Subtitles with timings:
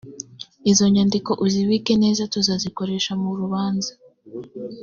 [0.71, 3.91] izo nyandiko uzibike neza tuzazikoresha mu rubanza